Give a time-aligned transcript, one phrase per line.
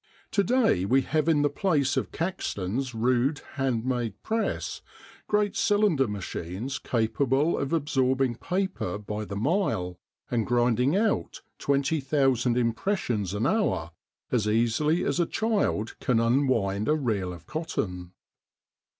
[0.31, 4.81] To day we have in the place of Caxton's rude hand made press
[5.27, 9.99] great cylinder machines capable of absorbing paper by the mile,
[10.31, 13.91] and grinding out 20,000 impressions an hour
[14.31, 18.13] as easily as a child can unwind a reel of cotton.